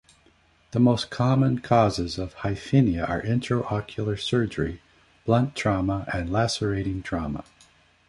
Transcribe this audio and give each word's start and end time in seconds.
The 0.71 0.79
most 0.79 1.11
common 1.11 1.59
causes 1.59 2.17
of 2.17 2.37
hyphema 2.37 3.07
are 3.07 3.21
intraocular 3.21 4.19
surgery, 4.19 4.81
blunt 5.27 5.55
trauma, 5.55 6.07
and 6.11 6.31
lacerating 6.33 7.03
trauma. 7.03 7.43